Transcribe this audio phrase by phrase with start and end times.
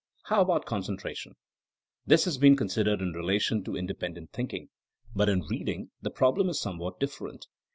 [0.23, 1.37] How about concentration 1
[2.07, 4.69] This has been con sidered in relation to independent thinking,
[5.13, 7.45] but in reading the problem is somewhat different.